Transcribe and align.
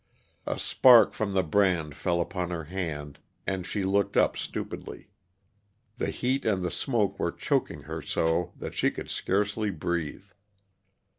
A 0.47 0.57
spark 0.57 1.13
from 1.13 1.35
the 1.35 1.43
brand 1.43 1.95
fell 1.95 2.21
upon 2.21 2.49
her 2.49 2.63
hand, 2.63 3.19
and 3.45 3.67
she 3.67 3.83
looked 3.83 4.17
up 4.17 4.35
stupidly. 4.35 5.11
The 5.97 6.09
heat 6.09 6.43
and 6.43 6.63
the 6.65 6.71
smoke 6.71 7.19
were 7.19 7.31
choking 7.31 7.83
her 7.83 8.01
so 8.01 8.51
that 8.57 8.73
she 8.73 8.89
could 8.89 9.11
scarcely 9.11 9.69
breathe. 9.69 10.25